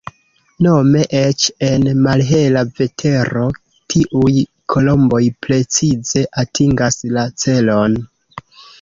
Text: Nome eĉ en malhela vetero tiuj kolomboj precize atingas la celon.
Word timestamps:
Nome 0.67 1.01
eĉ 1.19 1.45
en 1.67 1.85
malhela 2.05 2.63
vetero 2.81 3.45
tiuj 3.95 4.33
kolomboj 4.77 5.23
precize 5.47 6.27
atingas 6.49 7.03
la 7.19 7.31
celon. 7.47 8.05